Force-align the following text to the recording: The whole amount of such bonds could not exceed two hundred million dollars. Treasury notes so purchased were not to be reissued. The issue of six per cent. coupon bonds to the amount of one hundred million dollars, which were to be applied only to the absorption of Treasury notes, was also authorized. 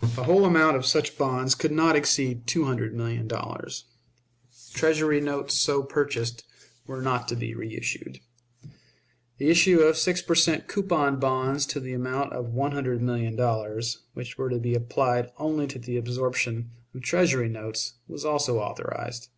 The 0.00 0.22
whole 0.22 0.44
amount 0.44 0.76
of 0.76 0.86
such 0.86 1.18
bonds 1.18 1.56
could 1.56 1.72
not 1.72 1.96
exceed 1.96 2.46
two 2.46 2.66
hundred 2.66 2.94
million 2.94 3.26
dollars. 3.26 3.86
Treasury 4.74 5.20
notes 5.20 5.54
so 5.58 5.82
purchased 5.82 6.44
were 6.86 7.02
not 7.02 7.26
to 7.26 7.34
be 7.34 7.52
reissued. 7.52 8.20
The 9.38 9.48
issue 9.50 9.80
of 9.80 9.96
six 9.96 10.22
per 10.22 10.36
cent. 10.36 10.68
coupon 10.68 11.18
bonds 11.18 11.66
to 11.66 11.80
the 11.80 11.94
amount 11.94 12.32
of 12.32 12.54
one 12.54 12.70
hundred 12.70 13.02
million 13.02 13.34
dollars, 13.34 14.02
which 14.14 14.38
were 14.38 14.50
to 14.50 14.60
be 14.60 14.76
applied 14.76 15.32
only 15.36 15.66
to 15.66 15.80
the 15.80 15.96
absorption 15.96 16.70
of 16.94 17.02
Treasury 17.02 17.48
notes, 17.48 17.94
was 18.06 18.24
also 18.24 18.60
authorized. 18.60 19.30